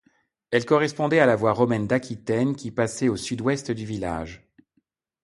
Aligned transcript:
Elle 0.49 0.65
correspondait 0.65 1.19
à 1.19 1.27
la 1.27 1.35
voie 1.35 1.51
romaine 1.53 1.85
d’Aquitaine 1.85 2.55
qui 2.55 2.71
passait 2.71 3.07
au 3.07 3.17
sud-ouest 3.17 3.69
du 3.69 3.85
village. 3.85 4.49